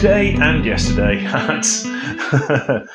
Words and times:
today 0.00 0.32
and 0.40 0.64
yesterday 0.64 1.22
at 1.26 1.60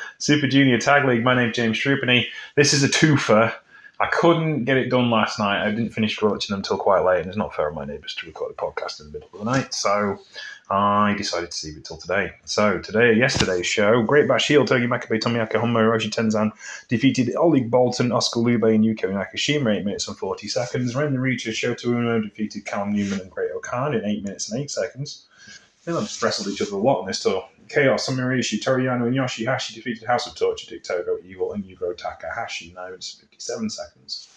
Super 0.18 0.48
Junior 0.48 0.76
Tag 0.76 1.04
League. 1.04 1.22
My 1.22 1.36
name's 1.36 1.54
James 1.54 1.78
Trupany. 1.78 2.26
This 2.56 2.72
is 2.72 2.82
a 2.82 2.88
twofer. 2.88 3.54
I 4.00 4.06
couldn't 4.08 4.64
get 4.64 4.76
it 4.76 4.88
done 4.88 5.08
last 5.08 5.38
night. 5.38 5.64
I 5.64 5.70
didn't 5.70 5.90
finish 5.90 6.20
watching 6.20 6.52
them 6.52 6.58
until 6.58 6.78
quite 6.78 7.04
late, 7.04 7.20
and 7.20 7.28
it's 7.28 7.36
not 7.36 7.54
fair 7.54 7.68
on 7.68 7.76
my 7.76 7.84
neighbours 7.84 8.12
to 8.16 8.26
record 8.26 8.50
a 8.50 8.54
podcast 8.54 8.98
in 8.98 9.06
the 9.06 9.12
middle 9.12 9.28
of 9.34 9.38
the 9.38 9.44
night. 9.44 9.72
So 9.72 10.18
I 10.68 11.14
decided 11.16 11.52
to 11.52 11.56
save 11.56 11.76
it 11.76 11.84
till 11.84 11.96
today. 11.96 12.32
So 12.44 12.80
today, 12.80 13.12
yesterday's 13.14 13.68
show, 13.68 14.02
Great 14.02 14.26
Bash 14.26 14.48
Heel, 14.48 14.64
Togi 14.64 14.88
Makabe, 14.88 15.20
Tomoaki 15.20 15.52
Honma, 15.52 15.84
Hiroshi 15.84 16.10
Tenzan 16.10 16.50
defeated 16.88 17.32
Oleg 17.36 17.70
Boltin, 17.70 18.12
Oscar 18.12 18.40
Lube, 18.40 18.64
and 18.64 18.84
Yuto 18.84 19.12
Nakashima 19.12 19.76
8 19.76 19.84
minutes 19.84 20.08
and 20.08 20.18
40 20.18 20.48
seconds. 20.48 20.96
Ren 20.96 21.16
Narita, 21.16 21.50
Shota 21.50 21.84
Uno 21.84 22.20
defeated 22.20 22.64
Callum 22.64 22.94
Newman 22.94 23.20
and 23.20 23.30
Great 23.30 23.52
O'Khan 23.52 23.94
in 23.94 24.04
8 24.04 24.24
minutes 24.24 24.50
and 24.50 24.60
8 24.60 24.68
seconds. 24.72 25.26
Just 25.86 26.20
wrestled 26.22 26.48
each 26.48 26.60
other 26.60 26.72
a 26.72 26.78
lot 26.78 27.00
on 27.00 27.06
this 27.06 27.22
tour. 27.22 27.48
Chaos, 27.68 28.08
Samirishi, 28.08 28.62
Toru 28.62 28.84
Yano, 28.84 29.06
and 29.06 29.14
Yoshihashi 29.14 29.74
defeated 29.74 30.04
House 30.04 30.26
of 30.26 30.34
Torture, 30.34 30.68
Dick 30.68 30.82
Togo, 30.82 31.18
Evil, 31.24 31.52
and 31.52 31.64
Yujiro 31.64 31.96
Takahashi 31.96 32.68
in 32.68 32.74
9 32.74 32.92
57 32.98 33.70
seconds. 33.70 34.28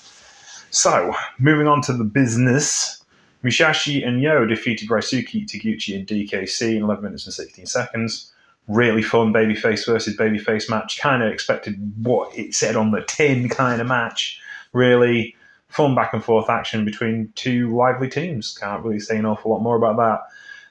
So, 0.70 1.14
moving 1.40 1.68
on 1.68 1.82
to 1.84 1.94
the 1.94 2.04
business. 2.04 3.04
Musashi 3.42 4.04
and 4.04 4.22
Yo 4.22 4.46
defeated 4.46 4.90
Ryusuke, 4.90 5.48
Taguchi, 5.48 5.96
and 5.96 6.06
DKC 6.06 6.76
in 6.76 6.84
11 6.84 7.04
minutes 7.04 7.26
and 7.26 7.34
16 7.34 7.66
seconds. 7.66 8.32
Really 8.68 9.02
fun 9.02 9.34
babyface 9.34 9.86
versus 9.86 10.16
babyface 10.16 10.70
match. 10.70 11.00
Kind 11.00 11.24
of 11.24 11.32
expected 11.32 12.06
what 12.06 12.38
it 12.38 12.54
said 12.54 12.76
on 12.76 12.92
the 12.92 13.02
tin 13.02 13.50
kind 13.50 13.82
of 13.82 13.88
match. 13.88 14.40
Really 14.74 15.36
fun 15.70 15.96
back 15.96 16.14
and 16.14 16.24
forth 16.24 16.50
action 16.50 16.86
between 16.86 17.32
two 17.36 17.76
lively 17.76 18.10
teams. 18.10 18.56
Can't 18.56 18.84
really 18.84 19.00
say 19.00 19.18
an 19.18 19.26
awful 19.26 19.52
lot 19.52 19.62
more 19.62 19.78
about 19.78 19.98
that 19.98 20.22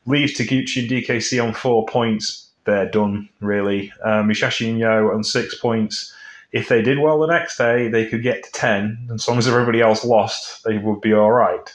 leaves 0.09 0.35
Taguchi 0.35 0.81
and 0.81 0.91
DKC 0.91 1.43
on 1.43 1.53
four 1.55 1.87
points. 1.87 2.49
They're 2.65 2.91
done, 2.91 3.29
really. 3.41 3.93
Uh, 4.03 4.23
Musashi 4.23 4.69
and 4.71 4.79
Yo 4.79 5.11
on 5.11 5.23
six 5.23 5.55
points. 5.55 6.13
If 6.53 6.69
they 6.69 6.83
did 6.83 6.99
well 6.99 7.19
the 7.19 7.27
next 7.27 7.59
day, 7.59 7.89
they 7.89 8.07
could 8.07 8.23
get 8.23 8.43
to 8.43 8.53
10. 8.53 9.07
And 9.09 9.11
As 9.13 9.29
long 9.29 9.39
as 9.39 9.47
everybody 9.47 9.81
else 9.81 10.05
lost, 10.05 10.65
they 10.65 10.79
would 10.79 11.01
be 11.01 11.13
all 11.13 11.31
right. 11.31 11.73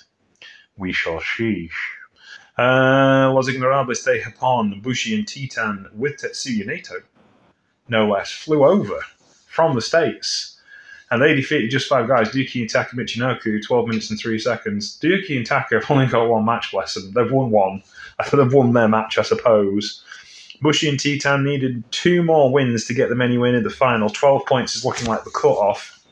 We 0.78 0.92
shall 0.92 1.22
see. 1.22 1.70
Uh, 2.58 3.32
Los 3.34 3.48
Ingobernables 3.48 4.04
de 4.04 4.22
Japón, 4.22 4.82
Bushi 4.82 5.16
and 5.16 5.28
Titan 5.28 5.90
with 5.96 6.18
Tetsuya 6.18 6.66
Naito, 6.68 7.02
no 7.88 8.08
less, 8.08 8.32
flew 8.32 8.64
over 8.64 9.00
from 9.48 9.76
the 9.76 9.82
States. 9.82 10.60
And 11.10 11.22
they 11.22 11.36
defeated 11.36 11.70
just 11.70 11.88
five 11.88 12.08
guys, 12.08 12.30
Douki 12.30 12.62
and 12.62 12.70
Taka 12.70 12.96
Michinoku, 12.96 13.64
12 13.64 13.88
minutes 13.88 14.10
and 14.10 14.20
3 14.20 14.40
seconds. 14.40 15.00
Douki 15.00 15.38
and 15.38 15.46
Taka 15.46 15.76
have 15.76 15.92
only 15.92 16.08
got 16.08 16.28
one 16.28 16.46
match 16.46 16.74
lesson. 16.74 17.12
They've 17.14 17.32
won 17.32 17.52
one. 17.52 17.84
I 18.20 18.24
thought 18.24 18.38
they've 18.38 18.54
won 18.54 18.74
their 18.74 18.88
match, 18.88 19.18
I 19.18 19.24
suppose. 19.24 20.04
Bushi 20.62 20.88
and 20.88 21.00
Titan 21.00 21.44
needed 21.44 21.84
two 21.92 22.24
more 22.24 22.52
wins 22.52 22.86
to 22.86 22.94
get 22.94 23.10
them 23.10 23.22
anywhere 23.22 23.56
in 23.56 23.64
the 23.64 23.70
final. 23.70 24.10
12 24.10 24.46
points 24.46 24.76
is 24.76 24.86
looking 24.86 25.08
like 25.08 25.24
the 25.24 25.32
cut-off 25.32 26.04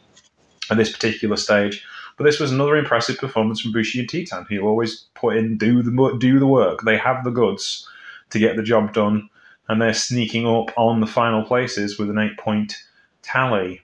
at 0.70 0.78
this 0.78 0.92
particular 0.92 1.38
stage. 1.38 1.84
But 2.18 2.26
this 2.26 2.40
was 2.40 2.52
another 2.52 2.76
impressive 2.76 3.18
performance 3.18 3.62
from 3.62 3.72
Bushi 3.72 4.00
and 4.00 4.10
Titan, 4.10 4.46
who 4.50 4.62
always 4.68 5.06
put 5.16 5.38
in, 5.38 5.58
do 5.58 5.82
the, 5.82 6.18
do 6.20 6.40
the 6.40 6.48
work. 6.48 6.82
They 6.84 6.98
have 6.98 7.24
the 7.24 7.32
goods 7.32 7.88
to 8.32 8.40
get 8.40 8.58
the 8.58 8.64
job 8.64 8.94
done, 8.94 9.30
and 9.70 9.82
they're 9.82 9.94
sneaking 9.94 10.46
up 10.46 10.78
on 10.78 11.00
the 11.00 11.08
final 11.08 11.44
places 11.44 11.98
with 11.98 12.10
an 12.10 12.20
eight-point 12.20 12.76
tally. 13.22 13.82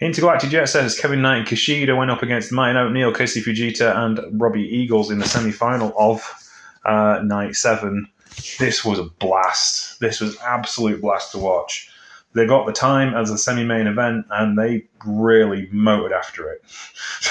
Intergalactic 0.00 0.50
Jet 0.50 0.68
says 0.68 0.98
Kevin 0.98 1.22
Knight 1.22 1.38
and 1.38 1.46
Kushida 1.46 1.96
went 1.96 2.10
up 2.10 2.22
against 2.22 2.52
Martin 2.52 2.76
O'Neill, 2.76 3.12
Kosei 3.12 3.42
Fujita, 3.42 3.96
and 3.96 4.20
Robbie 4.40 4.62
Eagles 4.62 5.10
in 5.10 5.18
the 5.18 5.24
semi-final 5.24 5.94
of 5.96 6.28
uh, 6.84 7.20
night 7.24 7.56
seven. 7.56 8.08
This 8.58 8.84
was 8.84 8.98
a 8.98 9.04
blast. 9.04 10.00
This 10.00 10.20
was 10.20 10.38
absolute 10.40 11.00
blast 11.00 11.32
to 11.32 11.38
watch. 11.38 11.90
They 12.34 12.46
got 12.46 12.66
the 12.66 12.72
time 12.72 13.14
as 13.14 13.30
a 13.30 13.36
semi-main 13.36 13.86
event, 13.86 14.24
and 14.30 14.58
they 14.58 14.86
really 15.04 15.68
motored 15.70 16.12
after 16.12 16.50
it. 16.50 16.62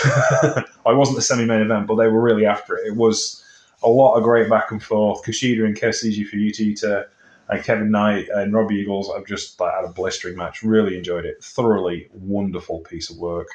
I 0.85 0.93
wasn't 0.93 1.15
the 1.15 1.23
semi-main 1.23 1.61
event, 1.61 1.87
but 1.87 1.95
they 1.95 2.07
were 2.07 2.21
really 2.21 2.45
after 2.45 2.75
it. 2.75 2.85
It 2.85 2.95
was 2.95 3.43
a 3.81 3.89
lot 3.89 4.15
of 4.15 4.23
great 4.23 4.49
back 4.49 4.71
and 4.71 4.81
forth. 4.81 5.23
Kushida 5.25 5.65
and 5.65 5.75
Kosei 5.75 6.25
Fujita 6.27 7.05
and 7.49 7.63
Kevin 7.63 7.91
Knight 7.91 8.27
and 8.33 8.53
Robbie 8.53 8.75
Eagles 8.75 9.11
I've 9.15 9.25
just 9.25 9.59
like, 9.59 9.73
had 9.73 9.85
a 9.85 9.89
blistering 9.89 10.37
match. 10.37 10.63
Really 10.63 10.97
enjoyed 10.97 11.25
it. 11.25 11.43
Thoroughly 11.43 12.07
wonderful 12.13 12.79
piece 12.79 13.09
of 13.09 13.17
work. 13.17 13.47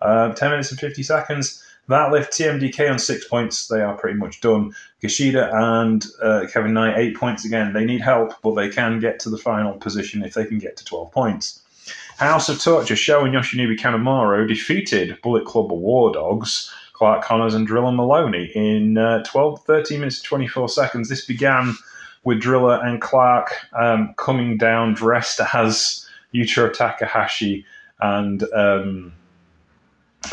Uh, 0.00 0.32
10 0.34 0.50
minutes 0.50 0.70
and 0.70 0.80
50 0.80 1.02
seconds. 1.02 1.64
That 1.88 2.12
left 2.12 2.32
TMDK 2.32 2.90
on 2.90 2.98
six 2.98 3.26
points. 3.26 3.68
They 3.68 3.80
are 3.80 3.96
pretty 3.96 4.18
much 4.18 4.40
done. 4.40 4.72
Kushida 5.02 5.52
and 5.52 6.06
uh, 6.22 6.46
Kevin 6.52 6.72
Knight, 6.72 6.96
eight 6.96 7.16
points 7.16 7.44
again. 7.44 7.72
They 7.72 7.84
need 7.84 8.00
help, 8.00 8.40
but 8.42 8.54
they 8.54 8.68
can 8.68 9.00
get 9.00 9.18
to 9.20 9.30
the 9.30 9.38
final 9.38 9.74
position 9.74 10.22
if 10.22 10.34
they 10.34 10.44
can 10.44 10.58
get 10.58 10.76
to 10.76 10.84
12 10.84 11.10
points. 11.10 11.60
House 12.18 12.48
of 12.48 12.62
Torture, 12.62 12.94
Sho 12.94 13.24
and 13.24 13.34
Yoshinobu 13.34 13.76
Kanemaru 13.78 14.46
defeated 14.46 15.20
Bullet 15.22 15.44
Club 15.44 15.72
War 15.72 16.12
Dogs, 16.12 16.72
Clark 16.92 17.24
Connors 17.24 17.54
and 17.54 17.68
Drilla 17.68 17.92
Moloney 17.92 18.52
in 18.54 18.96
uh, 18.96 19.24
12, 19.24 19.64
13 19.64 19.98
minutes, 19.98 20.22
24 20.22 20.68
seconds. 20.68 21.08
This 21.08 21.24
began 21.24 21.74
with 22.22 22.40
Driller 22.40 22.80
and 22.80 23.00
Clark 23.00 23.54
um, 23.72 24.14
coming 24.16 24.56
down 24.56 24.94
dressed 24.94 25.40
as 25.52 26.08
Yujiro 26.32 26.72
Takahashi 26.72 27.66
and 28.00 28.44
um, 28.54 29.12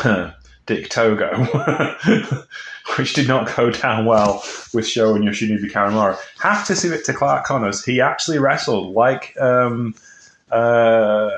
Dick 0.70 0.88
Togo, 0.88 1.34
which 2.96 3.14
did 3.14 3.26
not 3.26 3.56
go 3.56 3.72
down 3.72 4.04
well 4.06 4.40
with 4.72 4.86
Sho 4.86 5.16
and 5.16 5.24
Yoshinobu 5.24 5.68
Kanemaru. 5.68 6.16
Have 6.40 6.64
to 6.68 6.76
see 6.76 6.86
it 6.86 7.04
to 7.06 7.12
Clark 7.12 7.44
Connors. 7.44 7.84
He 7.84 8.00
actually 8.00 8.38
wrestled 8.38 8.94
like 8.94 9.36
um, 9.40 9.96
uh, 10.52 11.28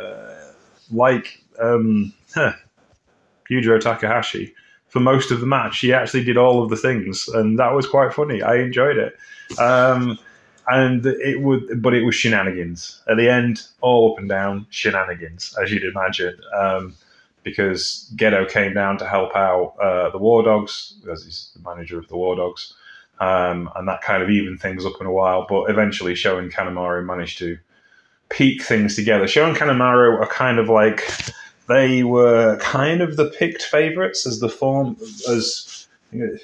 like 0.90 1.42
um, 1.58 2.12
huh, 2.34 2.52
Yujiro 3.50 3.80
Takahashi 3.80 4.54
for 4.88 5.00
most 5.00 5.30
of 5.30 5.40
the 5.40 5.46
match. 5.46 5.78
He 5.78 5.94
actually 5.94 6.24
did 6.24 6.36
all 6.36 6.62
of 6.62 6.68
the 6.68 6.76
things, 6.76 7.26
and 7.28 7.58
that 7.58 7.72
was 7.72 7.86
quite 7.86 8.12
funny. 8.12 8.42
I 8.42 8.56
enjoyed 8.56 8.98
it. 8.98 9.16
Um, 9.58 10.18
and 10.68 11.06
it 11.06 11.40
would, 11.40 11.80
but 11.80 11.94
it 11.94 12.04
was 12.04 12.14
shenanigans 12.14 13.02
at 13.08 13.16
the 13.16 13.30
end, 13.30 13.62
all 13.80 14.12
up 14.12 14.18
and 14.18 14.28
down 14.28 14.66
shenanigans, 14.68 15.56
as 15.62 15.72
you'd 15.72 15.84
imagine. 15.84 16.38
Um, 16.54 16.94
because 17.42 18.12
Gedo 18.16 18.48
came 18.48 18.74
down 18.74 18.98
to 18.98 19.06
help 19.06 19.34
out 19.34 19.74
uh, 19.80 20.10
the 20.10 20.18
War 20.18 20.42
Dogs, 20.42 20.94
as 21.10 21.24
he's 21.24 21.50
the 21.56 21.68
manager 21.68 21.98
of 21.98 22.08
the 22.08 22.16
War 22.16 22.36
Dogs, 22.36 22.74
um, 23.20 23.70
and 23.76 23.88
that 23.88 24.02
kind 24.02 24.22
of 24.22 24.30
evened 24.30 24.60
things 24.60 24.86
up 24.86 24.94
in 25.00 25.06
a 25.06 25.12
while. 25.12 25.46
But 25.48 25.70
eventually, 25.70 26.14
Sho 26.14 26.38
and 26.38 26.52
Kanemaru 26.52 27.04
managed 27.04 27.38
to 27.38 27.58
peak 28.28 28.62
things 28.62 28.96
together. 28.96 29.26
Sho 29.28 29.48
and 29.48 29.56
Kanemaru 29.56 30.20
are 30.20 30.26
kind 30.26 30.58
of 30.58 30.68
like 30.68 31.08
they 31.68 32.02
were 32.02 32.58
kind 32.58 33.00
of 33.00 33.16
the 33.16 33.30
picked 33.30 33.62
favourites 33.62 34.26
as 34.26 34.40
the 34.40 34.48
form 34.48 34.96
as 35.28 35.86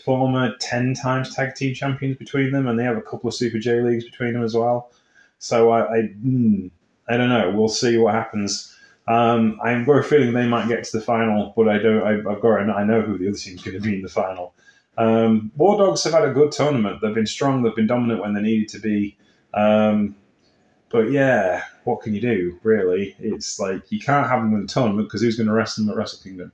former 0.04 0.56
ten 0.60 0.94
times 0.94 1.34
tag 1.34 1.54
team 1.54 1.75
champions 1.75 2.16
between 2.16 2.53
them, 2.53 2.66
and 2.66 2.78
they 2.78 2.84
have 2.84 2.97
a 2.97 3.03
couple 3.03 3.28
of 3.28 3.34
Super 3.34 3.59
J 3.59 3.80
leagues 3.82 4.04
between 4.04 4.32
them 4.32 4.42
as 4.42 4.54
well. 4.54 4.91
So 5.38 5.70
I, 5.70 5.80
I, 5.80 6.00
mm, 6.25 6.70
I 7.09 7.16
don't 7.16 7.28
know. 7.28 7.53
We'll 7.54 7.69
see 7.69 7.97
what 7.97 8.15
happens 8.15 8.75
um, 9.09 9.59
I've 9.63 9.87
got 9.87 9.99
a 9.99 10.03
feeling 10.03 10.35
they 10.35 10.47
might 10.47 10.69
get 10.69 10.85
to 10.85 10.99
the 10.99 11.03
final, 11.03 11.55
but 11.57 11.67
I 11.67 11.79
don't. 11.79 12.03
I've, 12.03 12.27
I've 12.27 12.41
got. 12.43 12.61
I 12.61 12.85
know 12.85 13.01
who 13.01 13.17
the 13.17 13.29
other 13.29 13.39
team's 13.39 13.63
going 13.63 13.77
to 13.77 13.83
be 13.83 13.97
in 13.97 14.03
the 14.03 14.09
final. 14.09 14.55
Um, 14.99 15.51
War 15.57 15.79
Dogs 15.79 16.05
have 16.05 16.13
had 16.13 16.25
a 16.25 16.33
good 16.33 16.53
tournament. 16.53 17.01
They've 17.01 17.15
been 17.15 17.27
strong. 17.27 17.63
They've 17.63 17.75
been 17.75 17.87
dominant 17.87 18.21
when 18.21 18.35
they 18.35 18.43
needed 18.43 18.69
to 18.71 18.78
be. 18.78 19.16
Um, 19.55 20.15
but 20.91 21.10
yeah, 21.10 21.65
what 21.84 22.03
can 22.03 22.15
you 22.15 22.21
do? 22.21 22.59
Really, 22.63 23.16
it's 23.19 23.59
like 23.59 23.91
you 23.91 23.99
can't 23.99 24.28
have 24.28 24.43
them 24.43 24.53
in 24.55 24.63
the 24.63 24.69
tournament 24.69 25.09
because 25.09 25.22
who's 25.22 25.37
going 25.37 25.47
to 25.47 25.54
wrestle 25.54 25.84
them 25.84 25.93
at 25.93 25.97
Wrestle 25.97 26.21
Kingdom? 26.22 26.53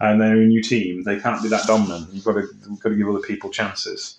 And 0.00 0.20
they're 0.20 0.42
a 0.42 0.46
new 0.46 0.62
team. 0.62 1.04
They 1.04 1.18
can't 1.18 1.42
be 1.42 1.48
that 1.48 1.66
dominant. 1.66 2.12
You've 2.12 2.24
got 2.24 2.34
to, 2.34 2.42
you've 2.68 2.80
got 2.80 2.90
to 2.90 2.96
give 2.96 3.08
other 3.08 3.18
people 3.20 3.50
chances. 3.50 4.18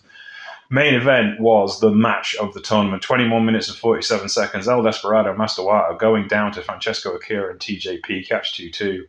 Main 0.72 0.94
event 0.94 1.40
was 1.40 1.80
the 1.80 1.90
match 1.90 2.36
of 2.36 2.54
the 2.54 2.62
tournament 2.62 3.02
21 3.02 3.44
minutes 3.44 3.70
and 3.70 3.78
47 3.78 4.30
seconds. 4.30 4.68
El 4.68 4.84
Desperado 4.84 5.36
Master 5.36 5.64
Wato 5.64 5.98
going 5.98 6.28
down 6.28 6.52
to 6.52 6.62
Francesco 6.62 7.16
Akira 7.16 7.50
and 7.50 7.60
TJP, 7.60 8.28
catch 8.28 8.56
2 8.56 8.70
2. 8.70 9.08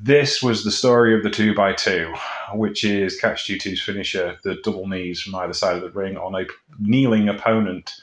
This 0.00 0.42
was 0.42 0.64
the 0.64 0.72
story 0.72 1.14
of 1.14 1.22
the 1.22 1.30
2x2, 1.30 2.18
which 2.54 2.82
is 2.82 3.20
catch 3.20 3.46
2 3.46 3.58
2's 3.58 3.80
finisher, 3.80 4.36
the 4.42 4.56
double 4.64 4.88
knees 4.88 5.20
from 5.20 5.36
either 5.36 5.52
side 5.52 5.76
of 5.76 5.82
the 5.82 5.90
ring 5.90 6.16
on 6.16 6.34
a 6.34 6.46
kneeling 6.80 7.28
opponent. 7.28 7.94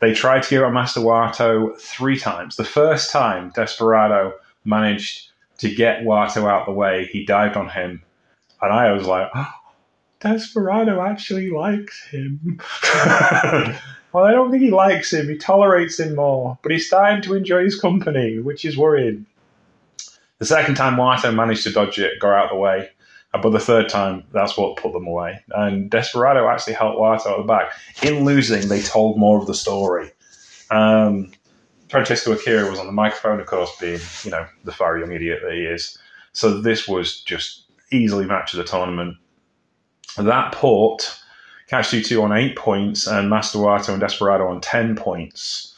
They 0.00 0.12
tried 0.12 0.42
to 0.42 0.50
give 0.50 0.62
it 0.62 0.70
Master 0.70 1.00
Wato 1.00 1.78
three 1.78 2.18
times. 2.18 2.56
The 2.56 2.64
first 2.64 3.10
time, 3.10 3.50
Desperado 3.54 4.34
managed 4.66 5.30
to 5.58 5.74
get 5.74 6.02
Wato 6.02 6.50
out 6.50 6.66
the 6.66 6.72
way, 6.72 7.06
he 7.06 7.24
dived 7.24 7.56
on 7.56 7.70
him. 7.70 8.02
And 8.60 8.72
I 8.72 8.92
was 8.92 9.06
like, 9.06 9.30
oh, 9.34 9.54
Desperado 10.20 11.00
actually 11.00 11.50
likes 11.50 12.06
him. 12.06 12.60
well, 14.12 14.24
I 14.24 14.32
don't 14.32 14.50
think 14.50 14.62
he 14.62 14.70
likes 14.70 15.12
him. 15.12 15.28
He 15.28 15.36
tolerates 15.36 15.98
him 15.98 16.14
more, 16.14 16.58
but 16.62 16.72
he's 16.72 16.86
starting 16.86 17.22
to 17.22 17.34
enjoy 17.34 17.64
his 17.64 17.80
company, 17.80 18.38
which 18.38 18.64
is 18.64 18.76
worrying. 18.76 19.26
The 20.38 20.46
second 20.46 20.74
time 20.74 20.96
Wato 20.96 21.34
managed 21.34 21.64
to 21.64 21.72
dodge 21.72 21.98
it, 21.98 22.20
go 22.20 22.30
out 22.30 22.44
of 22.44 22.50
the 22.50 22.56
way. 22.56 22.90
But 23.32 23.50
the 23.50 23.60
third 23.60 23.88
time, 23.88 24.24
that's 24.32 24.56
what 24.56 24.76
put 24.76 24.92
them 24.92 25.06
away. 25.06 25.44
And 25.50 25.88
Desperado 25.88 26.48
actually 26.48 26.72
helped 26.72 26.98
Wato 26.98 27.32
at 27.32 27.36
the 27.38 27.44
back. 27.44 27.72
In 28.02 28.24
losing, 28.24 28.68
they 28.68 28.82
told 28.82 29.18
more 29.18 29.38
of 29.38 29.46
the 29.46 29.54
story. 29.54 30.10
Um, 30.70 31.30
Francesco 31.88 32.32
Akira 32.32 32.68
was 32.68 32.78
on 32.78 32.86
the 32.86 32.92
microphone, 32.92 33.40
of 33.40 33.46
course, 33.46 33.70
being, 33.80 34.00
you 34.24 34.30
know, 34.30 34.46
the 34.64 34.72
far 34.72 34.98
young 34.98 35.12
idiot 35.12 35.40
that 35.42 35.52
he 35.52 35.60
is. 35.60 35.96
So 36.32 36.60
this 36.60 36.88
was 36.88 37.20
just 37.22 37.64
easily 37.92 38.26
match 38.26 38.52
of 38.52 38.58
the 38.58 38.64
tournament. 38.64 39.16
That 40.16 40.52
put 40.52 41.20
Catch 41.70 41.90
2 41.90 42.02
2 42.02 42.22
on 42.22 42.32
eight 42.32 42.56
points 42.56 43.06
and 43.06 43.30
Master 43.30 43.58
Wato 43.58 43.90
and 43.90 44.00
Desperado 44.00 44.48
on 44.48 44.60
10 44.60 44.96
points. 44.96 45.72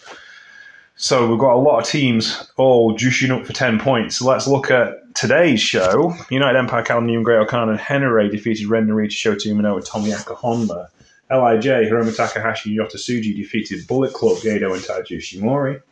So 0.96 1.28
we've 1.28 1.38
got 1.38 1.52
a 1.52 1.58
lot 1.58 1.80
of 1.80 1.86
teams 1.86 2.50
all 2.56 2.96
juicing 2.96 3.30
up 3.30 3.44
for 3.44 3.52
10 3.52 3.78
points. 3.78 4.16
So 4.16 4.26
let's 4.26 4.46
look 4.46 4.70
at 4.70 5.14
today's 5.14 5.60
show. 5.60 6.14
United 6.30 6.58
Empire, 6.58 6.82
Calum 6.82 7.22
Great 7.22 7.36
O'Khan, 7.36 7.68
and 7.68 7.78
Henare 7.78 8.30
defeated 8.30 8.68
Ren 8.68 8.86
Narita, 8.86 9.10
Shota 9.10 9.52
Umino, 9.52 9.76
and 9.76 9.84
Tomoaki 9.84 10.34
Honma. 10.36 10.88
LIJ, 11.30 11.90
Hiromu 11.90 12.16
Takahashi, 12.16 12.70
and 12.70 12.78
Yota 12.78 12.96
Tsuji 12.96 13.36
defeated 13.36 13.86
Bullet 13.86 14.14
Club, 14.14 14.38
Gedo, 14.38 14.72
and 14.72 14.82
Taiji 14.82 15.18
Ishimori. 15.18 15.82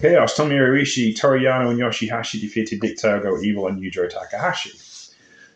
Chaos, 0.00 0.36
Tomohiro 0.36 0.80
Ishii, 0.80 1.16
Toru 1.16 1.40
Yano, 1.40 1.70
and 1.70 1.80
Yoshihashi 1.80 2.40
defeated 2.40 2.80
Dick 2.80 2.98
Togo, 2.98 3.40
Evil, 3.40 3.66
and 3.66 3.82
Yujiro 3.82 4.08
Takahashi. 4.08 4.72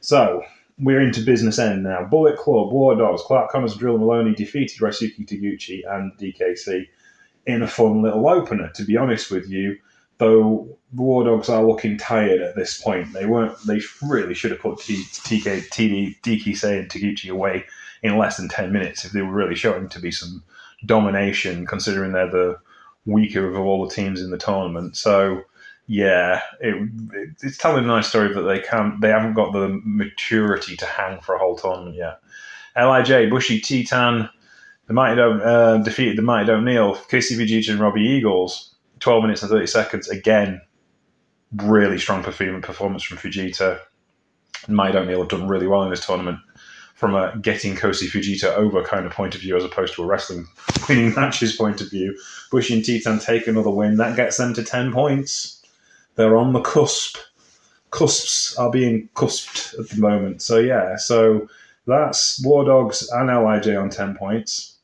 So, 0.01 0.45
we're 0.81 1.01
into 1.01 1.21
business 1.21 1.59
end 1.59 1.83
now. 1.83 2.05
Bullet 2.05 2.37
Club, 2.37 2.73
War 2.73 2.95
Dogs, 2.95 3.23
Clark 3.23 3.51
Connors, 3.51 3.77
Drilla 3.77 3.99
Moloney 3.99 4.35
defeated 4.35 4.79
Ryusuke 4.79 5.27
Taguchi 5.27 5.83
and 5.89 6.13
DKC 6.17 6.87
in 7.47 7.63
a 7.63 7.69
fun 7.69 8.03
little 8.03 8.29
opener. 8.29 8.71
To 8.75 8.85
be 8.85 8.97
honest 8.97 9.31
with 9.31 9.49
you, 9.49 9.77
though 10.19 10.79
the 10.93 11.03
War 11.03 11.25
Dogs 11.25 11.49
are 11.49 11.65
looking 11.65 11.97
tired 11.97 12.41
at 12.41 12.57
this 12.57 12.81
point. 12.81 13.13
They 13.13 13.27
weren't. 13.27 13.57
They 13.67 13.81
really 14.03 14.35
should 14.35 14.51
have 14.51 14.61
put 14.61 14.79
TK, 14.79 15.69
TD, 15.69 16.21
DKC 16.23 16.79
and 16.81 16.89
Taguchi 16.89 17.31
away 17.31 17.65
in 18.03 18.17
less 18.17 18.37
than 18.37 18.49
ten 18.49 18.73
minutes 18.73 19.05
if 19.05 19.13
they 19.13 19.23
were 19.23 19.33
really 19.33 19.55
showing 19.55 19.89
to 19.89 20.01
be 20.01 20.11
some 20.11 20.43
domination, 20.87 21.67
considering 21.67 22.13
they're 22.13 22.31
the 22.31 22.59
weaker 23.07 23.49
of 23.49 23.59
all 23.59 23.87
the 23.87 23.95
teams 23.95 24.21
in 24.21 24.31
the 24.31 24.39
tournament. 24.39 24.97
So 24.97 25.43
yeah, 25.89 26.43
it, 26.61 26.75
it, 27.15 27.31
it's 27.43 27.57
telling 27.57 27.85
a 27.85 27.87
nice 27.87 28.09
story 28.09 28.33
that 28.33 28.43
they 28.43 28.61
can't, 28.61 29.01
they 29.01 29.09
haven't 29.09 29.33
got 29.33 29.53
the 29.53 29.81
maturity 29.85 30.77
to 30.77 30.85
hang 30.85 31.19
for 31.21 31.35
a 31.35 31.39
whole 31.39 31.57
tournament 31.57 31.97
yet. 31.97 32.21
Lij, 32.77 33.31
Bushi, 33.31 33.59
Titan, 33.61 34.29
the 34.87 34.93
Mighty 34.93 35.21
uh, 35.21 35.79
defeated 35.79 36.17
the 36.17 36.23
Mighty 36.23 36.47
Don't 36.47 36.65
Kneel, 36.65 36.95
Kosei 36.95 37.37
Fujita 37.37 37.71
and 37.71 37.81
Robbie 37.81 38.03
Eagles, 38.03 38.75
twelve 39.01 39.23
minutes 39.23 39.43
and 39.43 39.51
thirty 39.51 39.67
seconds. 39.67 40.09
Again, 40.09 40.61
really 41.57 41.99
strong 41.99 42.23
performance 42.23 43.03
from 43.03 43.19
Fujita. 43.19 43.81
Mighty 44.69 45.05
Kneel 45.05 45.21
have 45.21 45.29
done 45.29 45.49
really 45.49 45.67
well 45.67 45.83
in 45.83 45.91
this 45.91 46.07
tournament 46.07 46.39
from 46.95 47.15
a 47.15 47.37
getting 47.41 47.77
Kosei 47.77 48.09
Fujita 48.09 48.55
over 48.57 48.83
kind 48.83 49.07
of 49.07 49.13
point 49.13 49.35
of 49.35 49.41
view 49.41 49.57
as 49.57 49.65
opposed 49.65 49.95
to 49.95 50.03
a 50.03 50.07
wrestling 50.07 50.47
winning 50.89 51.15
matches 51.15 51.57
point 51.57 51.81
of 51.81 51.91
view. 51.91 52.19
Bushi 52.51 52.75
and 52.75 52.85
Titan 52.85 53.21
take 53.21 53.47
another 53.47 53.71
win. 53.71 53.97
That 53.97 54.17
gets 54.17 54.37
them 54.37 54.53
to 54.55 54.65
10 54.65 54.93
points. 54.93 55.58
They're 56.19 56.37
on 56.37 56.53
the 56.53 56.61
cusp. 56.61 57.17
Cusps 57.93 58.59
are 58.59 58.73
being 58.73 59.09
cusped 59.15 59.79
at 59.79 59.89
the 59.89 60.01
moment. 60.01 60.43
So, 60.43 60.59
yeah, 60.59 60.97
so 60.97 61.49
that's 61.87 62.45
War 62.45 62.65
Dogs 62.65 63.09
and 63.13 63.29
LIJ 63.29 63.81
on 63.81 63.89
10 63.89 64.17
points. 64.17 64.79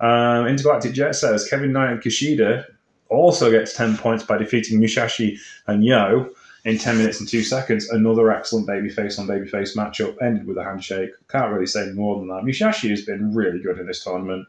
Um, 0.00 0.48
Intergalactic 0.48 0.92
Jet 0.92 1.14
says 1.14 1.48
Kevin 1.48 1.72
Knight 1.72 1.92
and 1.92 2.02
Kushida 2.02 2.64
also 3.08 3.48
gets 3.48 3.74
10 3.74 3.96
points 3.96 4.24
by 4.24 4.36
defeating 4.38 4.80
Musashi 4.80 5.38
and 5.68 5.84
Yo 5.84 6.30
in 6.64 6.78
10 6.78 6.98
minutes 6.98 7.20
and 7.20 7.28
2 7.28 7.42
seconds. 7.44 7.88
Another 7.90 8.32
excellent 8.32 8.66
babyface 8.66 9.20
on 9.20 9.28
babyface 9.28 9.76
matchup 9.76 10.20
ended 10.20 10.48
with 10.48 10.58
a 10.58 10.64
handshake. 10.64 11.10
Can't 11.28 11.52
really 11.52 11.66
say 11.66 11.92
more 11.92 12.18
than 12.18 12.26
that. 12.26 12.42
Musashi 12.42 12.90
has 12.90 13.02
been 13.02 13.32
really 13.32 13.60
good 13.60 13.78
in 13.78 13.86
this 13.86 14.02
tournament. 14.02 14.48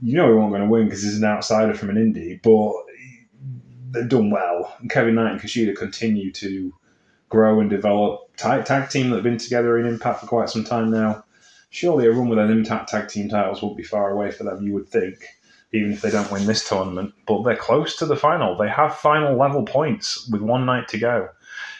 You 0.00 0.16
know 0.16 0.28
he 0.28 0.34
won't 0.34 0.50
going 0.50 0.62
to 0.62 0.68
win 0.68 0.86
because 0.86 1.02
he's 1.02 1.18
an 1.18 1.24
outsider 1.24 1.74
from 1.74 1.90
an 1.90 1.96
indie, 1.96 2.40
but 2.40 2.72
they've 3.92 4.08
done 4.08 4.30
well. 4.30 4.74
And 4.80 4.90
Kevin 4.90 5.14
Knight 5.14 5.32
and 5.32 5.40
Kushida 5.40 5.76
continue 5.76 6.32
to 6.32 6.74
grow 7.28 7.60
and 7.60 7.70
develop. 7.70 8.36
Tight 8.36 8.66
tag 8.66 8.90
team 8.90 9.10
that 9.10 9.16
have 9.16 9.24
been 9.24 9.38
together 9.38 9.78
in 9.78 9.86
Impact 9.86 10.20
for 10.20 10.26
quite 10.26 10.50
some 10.50 10.64
time 10.64 10.90
now. 10.90 11.24
Surely 11.70 12.06
a 12.06 12.12
run 12.12 12.28
with 12.28 12.38
an 12.38 12.50
Impact 12.50 12.88
tag 12.88 13.08
team 13.08 13.28
titles 13.28 13.62
won't 13.62 13.76
be 13.76 13.82
far 13.82 14.10
away 14.10 14.30
for 14.30 14.44
them, 14.44 14.66
you 14.66 14.72
would 14.74 14.88
think 14.88 15.24
even 15.72 15.92
if 15.92 16.02
they 16.02 16.10
don't 16.10 16.30
win 16.30 16.46
this 16.46 16.68
tournament. 16.68 17.14
But 17.26 17.42
they're 17.42 17.56
close 17.56 17.96
to 17.96 18.06
the 18.06 18.16
final. 18.16 18.56
They 18.56 18.68
have 18.68 18.96
final 18.96 19.36
level 19.36 19.64
points 19.64 20.28
with 20.28 20.42
one 20.42 20.66
night 20.66 20.88
to 20.88 20.98
go. 20.98 21.28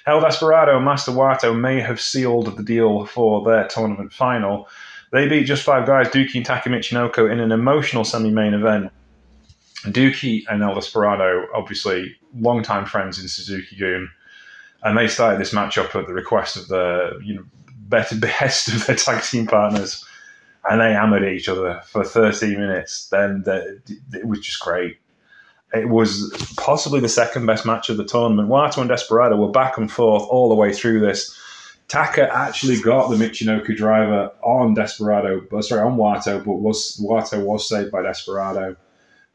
El 0.07 0.21
Desperado 0.21 0.77
and 0.77 0.85
Master 0.85 1.13
Wato 1.13 1.59
may 1.59 1.81
have 1.81 2.01
sealed 2.01 2.57
the 2.57 2.63
deal 2.63 3.07
for 3.07 3.45
their 3.45 3.69
tournament 3.69 4.13
final. 4.13 4.69
They 5.13 5.29
beat 5.29 5.45
just 5.45 5.63
five 5.63 5.87
guys, 5.87 6.09
Duki 6.09 6.37
and 6.37 6.47
Taka 6.47 6.71
Michinoku, 6.71 7.31
in 7.31 7.39
an 7.39 7.53
emotional 7.53 8.05
semi 8.05 8.31
main 8.31 8.55
event. 8.55 8.91
Douki 9.87 10.45
and 10.49 10.63
El 10.63 10.75
Desperado, 10.75 11.47
obviously, 11.55 12.17
longtime 12.39 12.87
friends 12.87 13.21
in 13.21 13.29
Suzuki-gun, 13.29 14.11
and 14.85 14.99
they 14.99 15.09
started 15.09 15.41
this 15.41 15.53
matchup 15.53 15.95
at 15.95 16.07
the 16.07 16.15
request 16.15 16.57
of 16.57 16.69
the 16.69 17.19
you 17.23 17.35
know 17.35 17.45
better 17.89 18.17
behest 18.17 18.69
of 18.75 18.87
their 18.87 18.97
tag 18.97 19.23
team 19.23 19.47
partners 19.47 20.05
and 20.69 20.81
they 20.81 20.93
hammered 20.93 21.25
each 21.25 21.49
other 21.49 21.81
for 21.87 22.05
30 22.05 22.57
minutes. 22.57 23.09
Then 23.09 23.43
the, 23.43 23.81
it 24.13 24.27
was 24.27 24.41
just 24.41 24.61
great. 24.61 24.99
It 25.75 25.89
was 25.89 26.33
possibly 26.57 27.01
the 27.01 27.09
second 27.09 27.47
best 27.47 27.65
match 27.65 27.89
of 27.89 27.97
the 27.97 28.05
tournament. 28.05 28.49
Wato 28.49 28.79
and 28.79 28.89
Desperado 28.89 29.37
were 29.37 29.51
back 29.51 29.79
and 29.79 29.91
forth 29.91 30.23
all 30.25 30.49
the 30.49 30.55
way 30.55 30.73
through 30.73 31.01
this. 31.01 31.37
Taka 31.89 32.33
actually 32.33 32.81
got 32.81 33.09
the 33.09 33.17
Michinoku 33.17 33.77
driver 33.77 34.31
on 34.43 34.75
Desperado, 34.75 35.45
sorry, 35.61 35.83
on 35.83 35.97
Wato, 35.97 36.45
but 36.45 36.55
was 36.55 36.99
Wato 37.03 37.43
was 37.45 37.69
saved 37.69 37.91
by 37.91 38.03
Desperado. 38.03 38.77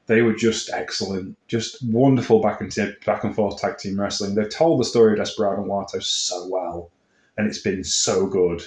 They 0.08 0.22
were 0.22 0.34
just 0.34 0.70
excellent, 0.72 1.38
just 1.48 1.78
wonderful 1.84 2.42
back 2.42 2.62
and 2.62 2.72
t- 2.72 2.94
back 3.06 3.24
and 3.24 3.36
forth 3.36 3.60
tag 3.62 3.78
team 3.78 4.00
wrestling. 4.00 4.36
They've 4.36 4.50
told 4.50 4.80
the 4.80 4.86
story 4.86 5.14
of 5.14 5.20
Desperado 5.20 5.62
and 5.62 5.70
Wato 5.70 6.02
so 6.02 6.48
well, 6.50 6.92
and 7.38 7.48
it's 7.48 7.62
been 7.62 7.84
so 7.84 8.26
good 8.26 8.64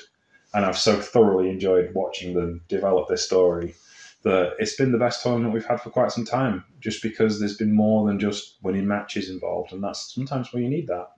and 0.52 0.64
I've 0.64 0.78
so 0.78 1.00
thoroughly 1.00 1.48
enjoyed 1.48 1.94
watching 1.94 2.34
them 2.34 2.62
develop 2.69 3.08
this 3.08 3.25
story 3.25 3.75
that 4.22 4.54
it's 4.58 4.76
been 4.76 4.92
the 4.92 4.98
best 4.98 5.22
tournament 5.22 5.54
we've 5.54 5.64
had 5.64 5.81
for 5.81 5.90
quite 5.90 6.12
some 6.12 6.25
time. 6.25 6.64
Just 6.80 7.02
because 7.02 7.38
there's 7.38 7.56
been 7.56 7.75
more 7.75 8.06
than 8.06 8.18
just 8.18 8.56
winning 8.62 8.87
matches 8.87 9.30
involved, 9.30 9.73
and 9.73 9.82
that's 9.82 10.14
sometimes 10.14 10.52
where 10.52 10.62
you 10.62 10.68
need 10.68 10.88
that. 10.88 11.09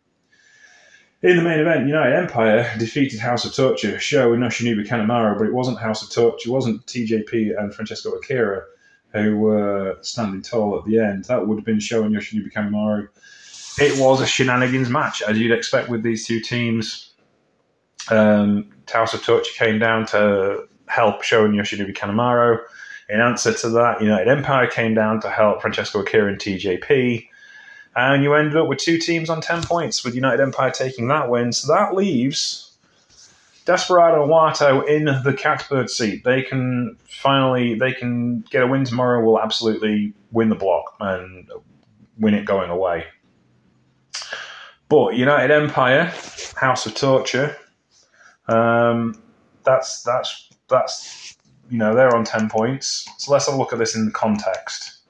In 1.23 1.37
the 1.37 1.43
main 1.43 1.61
event, 1.61 1.87
United 1.87 2.17
Empire 2.17 2.69
defeated 2.79 3.21
House 3.21 3.45
of 3.45 3.55
Torture, 3.55 3.99
Sho 3.99 4.33
and 4.33 4.43
Yoshinobu 4.43 4.87
Kanemaru, 4.87 5.39
but 5.39 5.47
it 5.47 5.55
wasn't 5.55 5.79
House 5.79 6.03
of 6.03 6.11
Torture, 6.11 6.49
it 6.49 6.53
wasn't 6.53 6.85
TJP 6.87 7.59
and 7.59 7.73
Francesco 7.73 8.11
Akira 8.11 8.65
who 9.13 9.37
were 9.37 9.99
standing 10.01 10.43
tall 10.43 10.79
at 10.79 10.85
the 10.85 10.99
end. 10.99 11.25
That 11.27 11.47
would 11.47 11.59
have 11.59 11.65
been 11.65 11.81
Sho 11.81 12.03
and 12.05 12.15
Yoshinobu 12.15 12.53
Kanemaru. 12.53 13.09
It 13.79 13.99
was 14.01 14.21
a 14.21 14.27
shenanigans 14.27 14.91
match, 14.91 15.23
as 15.23 15.39
you'd 15.39 15.53
expect 15.53 15.89
with 15.89 16.03
these 16.03 16.27
two 16.27 16.41
teams. 16.41 17.13
Um, 18.11 18.71
House 18.91 19.15
of 19.15 19.23
Torture 19.23 19.53
came 19.57 19.79
down 19.79 20.07
to 20.07 20.67
help 20.87 21.23
Sho 21.23 21.45
and 21.45 21.55
Yoshinobu 21.55 21.95
Kanemaru. 21.95 22.59
In 23.09 23.21
answer 23.21 23.53
to 23.53 23.71
that, 23.71 24.03
United 24.03 24.29
Empire 24.29 24.67
came 24.67 24.95
down 24.95 25.21
to 25.21 25.31
help 25.31 25.61
Francesco 25.61 26.01
Akira 26.01 26.31
and 26.31 26.39
TJP. 26.39 27.29
And 27.95 28.23
you 28.23 28.35
ended 28.35 28.57
up 28.57 28.69
with 28.69 28.79
two 28.79 28.99
teams 28.99 29.29
on 29.29 29.41
10 29.43 29.65
points, 29.65 30.05
with 30.05 30.15
United 30.15 30.41
Empire 30.41 30.71
taking 30.71 31.09
that 31.09 31.29
win. 31.29 31.53
So 31.53 31.73
that 31.73 31.95
leaves 31.95 32.72
Desperado 33.65 34.27
Wato 34.27 34.87
in 34.87 35.05
the 35.05 35.35
catbird 35.39 35.89
seat. 35.89 36.25
They 36.25 36.43
can 36.43 36.97
finally 37.09 37.75
they 37.75 37.93
can 37.93 38.41
get 38.51 38.63
a 38.63 38.67
win 38.67 38.85
tomorrow. 38.85 39.25
Will 39.25 39.41
absolutely 39.41 40.15
win 40.33 40.49
the 40.49 40.55
block 40.55 40.97
and 41.01 41.49
win 42.19 42.35
it 42.35 42.45
going 42.45 42.71
away. 42.71 43.05
But 44.89 45.15
United 45.15 45.51
Empire, 45.51 46.13
House 46.57 46.87
of 46.87 46.95
Torture, 46.95 47.57
um, 48.49 49.15
that's 49.65 50.03
that's 50.03 50.51
that's 50.69 51.37
you 51.71 51.79
know 51.79 51.95
they're 51.95 52.15
on 52.15 52.25
ten 52.25 52.49
points. 52.49 53.09
So 53.19 53.33
let's 53.33 53.47
have 53.47 53.55
a 53.55 53.59
look 53.59 53.73
at 53.73 53.79
this 53.79 53.95
in 53.95 54.07
the 54.07 54.13
context, 54.13 55.03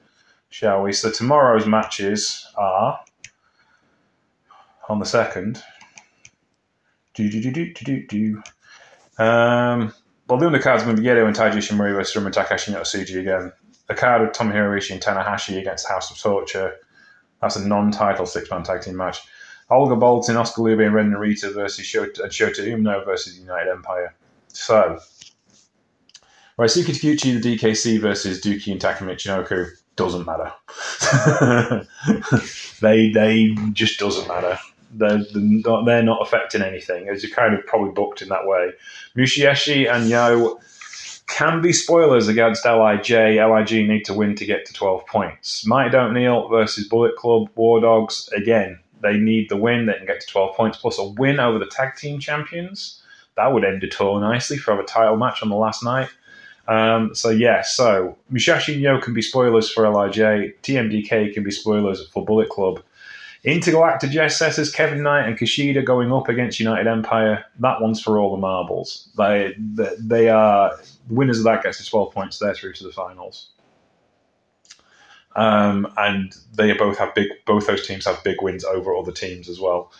shall 0.49 0.83
we? 0.83 0.93
So 0.93 1.09
tomorrow's 1.09 1.65
matches 1.65 2.47
are 2.55 2.99
on 4.89 4.99
the 4.99 5.05
second. 5.05 5.63
Do 7.13 7.29
do 7.29 7.41
do 7.41 7.51
do 7.51 7.73
do 7.73 7.83
do 7.85 8.07
do. 8.07 8.43
Um, 9.23 9.93
well, 10.27 10.39
the 10.39 10.47
undercard's 10.47 10.83
Gedo 10.83 11.27
and 11.27 11.35
Taiji 11.35 11.57
Ishimori 11.57 11.93
versus 11.93 12.23
Takashi 12.35 12.69
and 12.69 12.77
Otsuji 12.77 13.19
again. 13.19 13.51
The 13.87 13.93
card 13.93 14.21
of 14.21 14.31
Tomohiro 14.31 14.91
and 14.91 15.01
Tanahashi 15.01 15.59
against 15.59 15.87
House 15.87 16.09
of 16.09 16.17
Torture. 16.17 16.75
That's 17.41 17.57
a 17.57 17.67
non-title 17.67 18.25
six-man 18.25 18.63
tag 18.63 18.81
team 18.81 18.95
match. 18.95 19.19
Oleg 19.69 19.99
Boltin, 19.99 20.37
Oscar 20.37 20.61
Lube, 20.61 20.79
and 20.79 20.93
Ren 20.93 21.11
Narita 21.11 21.53
versus 21.53 21.85
Shota, 21.85 22.21
and 22.21 22.31
Shota 22.31 22.59
Umino 22.59 23.03
versus 23.05 23.37
United 23.37 23.69
Empire. 23.69 24.15
So, 24.47 24.99
Ryusuke 26.57 26.85
Taguchi, 26.85 27.41
the 27.41 27.57
DKC 27.57 27.99
versus 27.99 28.41
Douki 28.41 28.71
and 28.71 28.81
Takamichinoku 28.81 29.67
doesn't 29.95 30.25
matter. 30.25 30.51
they 32.81 33.11
they 33.11 33.55
just 33.73 33.99
doesn't 33.99 34.27
matter. 34.27 34.57
They're, 34.93 35.23
they're 35.33 36.03
not 36.03 36.21
affecting 36.21 36.61
anything, 36.61 37.09
as 37.09 37.23
you're 37.23 37.35
kind 37.35 37.53
of 37.53 37.65
probably 37.65 37.91
booked 37.91 38.21
in 38.21 38.29
that 38.29 38.45
way. 38.45 38.71
Musashi 39.15 39.87
and 39.87 40.07
Yo 40.09 40.59
can 41.27 41.61
be 41.61 41.73
spoilers 41.73 42.27
against 42.27 42.65
LIJ. 42.65 43.09
LIG 43.09 43.87
need 43.87 44.05
to 44.05 44.13
win 44.13 44.35
to 44.35 44.45
get 44.45 44.65
to 44.65 44.73
12 44.73 45.05
points. 45.07 45.65
Mighty 45.65 45.89
Don't 45.89 46.13
Kneel 46.13 46.47
versus 46.49 46.87
Bullet 46.87 47.15
Club, 47.15 47.49
War 47.55 47.81
Dogs, 47.81 48.29
again, 48.35 48.79
they 49.01 49.17
need 49.17 49.49
the 49.49 49.57
win. 49.57 49.85
They 49.85 49.93
can 49.93 50.05
get 50.05 50.21
to 50.21 50.27
12 50.27 50.55
points 50.55 50.77
plus 50.77 50.97
a 50.97 51.03
win 51.05 51.39
over 51.39 51.59
the 51.59 51.67
tag 51.67 51.95
team 51.95 52.19
champions. 52.19 53.01
That 53.35 53.53
would 53.53 53.65
end 53.65 53.81
the 53.81 53.87
tour 53.87 54.19
nicely 54.19 54.57
for 54.57 54.79
a 54.79 54.85
title 54.85 55.17
match 55.17 55.43
on 55.43 55.49
the 55.49 55.55
last 55.55 55.83
night. 55.83 56.09
Um, 56.67 57.13
so 57.13 57.29
yeah, 57.29 57.61
so 57.61 58.17
Musashi 58.31 58.73
and 58.73 58.81
Yo 58.81 58.99
can 59.01 59.13
be 59.13 59.21
spoilers 59.21 59.69
for 59.69 59.87
Lij. 59.89 60.15
TMDK 60.63 61.33
can 61.33 61.43
be 61.43 61.51
spoilers 61.51 62.07
for 62.07 62.23
Bullet 62.23 62.49
Club. 62.49 62.81
Intergalactic 63.43 64.11
Jet 64.11 64.29
Setters, 64.29 64.71
Kevin 64.71 65.03
Knight 65.03 65.27
and 65.27 65.37
Kushida 65.37 65.83
going 65.83 66.13
up 66.13 66.29
against 66.29 66.59
United 66.59 66.87
Empire. 66.87 67.43
That 67.59 67.81
one's 67.81 68.01
for 68.01 68.17
all 68.17 68.31
the 68.31 68.41
marbles. 68.41 69.09
They 69.17 69.55
they, 69.57 69.89
they 69.99 70.29
are 70.29 70.79
winners 71.09 71.39
of 71.39 71.43
that 71.45 71.63
gets 71.63 71.83
to 71.83 71.89
twelve 71.89 72.13
points. 72.13 72.39
They're 72.39 72.53
through 72.53 72.73
to 72.73 72.83
the 72.83 72.91
finals. 72.91 73.49
Um, 75.35 75.91
and 75.97 76.33
they 76.55 76.71
both 76.73 76.97
have 76.99 77.13
big. 77.15 77.27
Both 77.45 77.67
those 77.67 77.85
teams 77.85 78.05
have 78.05 78.23
big 78.23 78.41
wins 78.41 78.63
over 78.63 78.95
other 78.95 79.11
teams 79.11 79.49
as 79.49 79.59
well. 79.59 79.91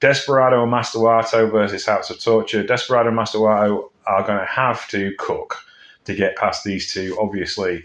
Desperado 0.00 0.62
and 0.62 0.70
Master 0.70 0.98
Wato 0.98 1.50
versus 1.50 1.86
House 1.86 2.10
of 2.10 2.20
Torture. 2.22 2.62
Desperado 2.62 3.08
and 3.08 3.16
Master 3.16 3.38
Wato 3.38 3.90
are 4.06 4.26
going 4.26 4.38
to 4.38 4.46
have 4.46 4.88
to 4.88 5.12
cook 5.18 5.58
to 6.04 6.14
get 6.14 6.36
past 6.36 6.64
these 6.64 6.92
two, 6.92 7.16
obviously, 7.20 7.84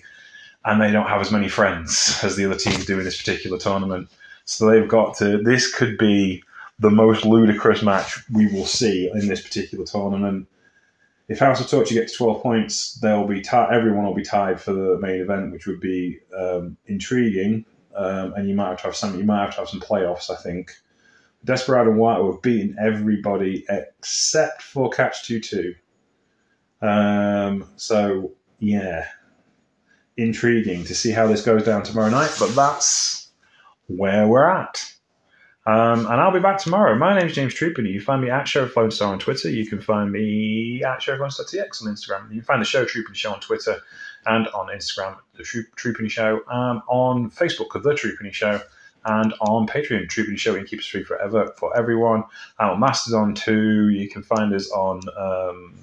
and 0.63 0.81
they 0.81 0.91
don't 0.91 1.07
have 1.07 1.21
as 1.21 1.31
many 1.31 1.49
friends 1.49 2.19
as 2.23 2.35
the 2.35 2.45
other 2.45 2.57
teams 2.57 2.85
do 2.85 2.97
in 2.97 3.05
this 3.05 3.17
particular 3.17 3.57
tournament. 3.57 4.09
So 4.45 4.69
they've 4.69 4.87
got 4.87 5.17
to. 5.17 5.39
This 5.39 5.73
could 5.73 5.97
be 5.97 6.43
the 6.79 6.91
most 6.91 7.25
ludicrous 7.25 7.81
match 7.81 8.23
we 8.29 8.47
will 8.47 8.65
see 8.65 9.09
in 9.13 9.27
this 9.27 9.41
particular 9.41 9.85
tournament. 9.85 10.47
If 11.27 11.39
House 11.39 11.59
of 11.59 11.67
Torture 11.67 11.95
gets 11.95 12.15
12 12.15 12.43
points, 12.43 12.93
they'll 12.95 13.25
be 13.25 13.41
t- 13.41 13.49
everyone 13.51 14.05
will 14.05 14.13
be 14.13 14.23
tied 14.23 14.61
for 14.61 14.73
the 14.73 14.99
main 14.99 15.21
event, 15.21 15.51
which 15.51 15.65
would 15.65 15.79
be 15.79 16.19
um, 16.37 16.77
intriguing. 16.85 17.65
Um, 17.95 18.33
and 18.33 18.47
you 18.47 18.55
might 18.55 18.69
have 18.69 18.77
to 18.79 18.83
have 18.83 18.95
some. 18.95 19.17
You 19.17 19.23
might 19.23 19.41
have 19.41 19.55
to 19.55 19.61
have 19.61 19.69
some 19.69 19.81
playoffs. 19.81 20.29
I 20.29 20.35
think. 20.35 20.71
Desperado 21.43 21.91
and 21.91 21.99
White 21.99 22.23
have 22.23 22.41
beaten 22.41 22.75
everybody 22.79 23.65
except 23.69 24.61
for 24.63 24.89
Catch 24.89 25.25
Two 25.25 25.39
Two. 25.39 25.75
Um, 26.81 27.69
so 27.77 28.33
yeah, 28.59 29.05
intriguing 30.17 30.83
to 30.85 30.95
see 30.95 31.11
how 31.11 31.27
this 31.27 31.43
goes 31.43 31.63
down 31.63 31.83
tomorrow 31.83 32.09
night. 32.09 32.35
But 32.39 32.53
that's 32.55 33.24
where 33.87 34.27
we're 34.27 34.49
at. 34.49 34.91
Um, 35.67 36.05
and 36.05 36.21
I'll 36.21 36.31
be 36.31 36.39
back 36.39 36.59
tomorrow. 36.59 36.95
My 36.95 37.17
name 37.17 37.27
is 37.27 37.33
James 37.33 37.55
Trupany. 37.55 37.91
You 37.91 37.99
find 37.99 38.21
me 38.21 38.29
at 38.29 38.47
Sheriff 38.47 38.77
Lone 38.77 38.91
Star 38.91 39.11
on 39.11 39.17
Twitter. 39.17 39.49
You 39.49 39.65
can 39.65 39.81
find 39.81 40.11
me 40.11 40.83
at 40.83 41.01
Sheriff 41.01 41.21
Lone 41.21 41.31
Star 41.31 41.45
TX 41.45 41.81
on 41.81 41.91
Instagram. 41.91 42.29
You 42.29 42.41
can 42.41 42.45
find 42.45 42.61
the 42.61 42.65
show 42.65 42.85
Trupany 42.85 43.15
Show 43.15 43.33
on 43.33 43.39
Twitter 43.39 43.81
and 44.27 44.47
on 44.49 44.67
Instagram, 44.67 45.17
the 45.35 45.43
Troop, 45.43 45.67
Trupany 45.75 46.09
Show, 46.09 46.41
um, 46.47 46.81
on 46.87 47.29
Facebook, 47.31 47.71
The 47.73 47.93
Trupany 47.93 48.33
Show, 48.33 48.61
and 49.05 49.33
on 49.41 49.67
Patreon, 49.67 50.07
Trupany 50.07 50.37
Show 50.37 50.55
and 50.55 50.67
Keep 50.67 50.79
Us 50.79 50.87
Free 50.87 51.03
Forever 51.03 51.53
for 51.57 51.75
everyone. 51.77 52.23
And 52.59 52.71
on 52.71 52.79
Mastodon 52.79 53.35
too. 53.35 53.89
You 53.89 54.09
can 54.09 54.23
find 54.23 54.53
us 54.53 54.69
on 54.71 55.01
um, 55.17 55.73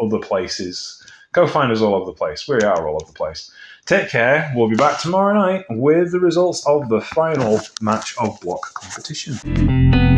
other 0.00 0.18
places. 0.18 1.04
Go 1.32 1.46
find 1.46 1.72
us 1.72 1.80
all 1.80 1.94
over 1.94 2.06
the 2.06 2.12
place. 2.12 2.46
We 2.46 2.60
are 2.60 2.86
all 2.86 2.96
over 2.96 3.06
the 3.06 3.16
place. 3.16 3.50
Take 3.86 4.10
care. 4.10 4.52
We'll 4.54 4.68
be 4.68 4.76
back 4.76 5.00
tomorrow 5.00 5.34
night 5.34 5.64
with 5.70 6.12
the 6.12 6.20
results 6.20 6.64
of 6.66 6.90
the 6.90 7.00
final 7.00 7.60
match 7.80 8.14
of 8.18 8.38
block 8.40 8.74
competition. 8.74 10.11